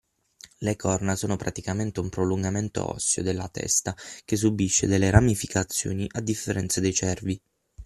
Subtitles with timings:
[0.57, 6.79] Le corna sono praticamente un prolungamento osseo della testa che subisce delle ramificazioni a differenza
[6.79, 7.39] dei cervi.